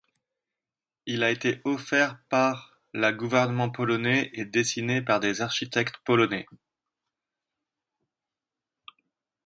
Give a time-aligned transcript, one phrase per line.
[1.05, 6.47] Il a été offert par la gouvernement polonais et dessiné par des architectes polonais.